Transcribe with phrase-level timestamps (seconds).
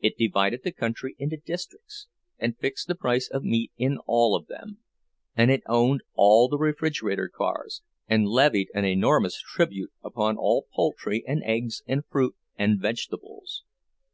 [0.00, 2.06] It divided the country into districts,
[2.38, 4.80] and fixed the price of meat in all of them;
[5.34, 11.24] and it owned all the refrigerator cars, and levied an enormous tribute upon all poultry
[11.26, 13.64] and eggs and fruit and vegetables.